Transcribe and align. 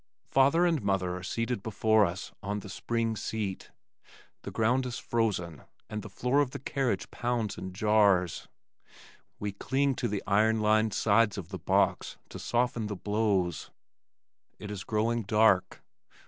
Father 0.31 0.65
and 0.65 0.81
mother 0.81 1.15
are 1.15 1.21
seated 1.21 1.61
before 1.61 2.07
us 2.07 2.31
on 2.41 2.61
the 2.61 2.69
spring 2.69 3.15
seat. 3.15 3.69
The 4.41 4.49
ground 4.49 4.87
is 4.87 4.97
frozen 4.97 5.61
and 5.91 6.01
the 6.01 6.09
floor 6.09 6.39
of 6.39 6.49
the 6.49 6.57
carriage 6.59 7.11
pounds 7.11 7.55
and 7.55 7.71
jars. 7.71 8.47
We 9.37 9.51
cling 9.51 9.93
to 9.97 10.07
the 10.07 10.23
iron 10.25 10.59
lined 10.59 10.95
sides 10.95 11.37
of 11.37 11.49
the 11.49 11.59
box 11.59 12.17
to 12.29 12.39
soften 12.39 12.87
the 12.87 12.95
blows. 12.95 13.69
It 14.57 14.71
is 14.71 14.83
growing 14.83 15.21
dark. 15.21 15.83